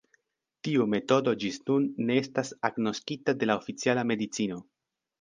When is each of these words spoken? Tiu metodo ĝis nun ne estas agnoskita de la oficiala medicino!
Tiu 0.67 0.87
metodo 0.93 1.35
ĝis 1.43 1.61
nun 1.69 1.87
ne 2.09 2.17
estas 2.23 2.55
agnoskita 2.73 3.39
de 3.41 3.53
la 3.53 3.63
oficiala 3.63 4.11
medicino! 4.15 4.63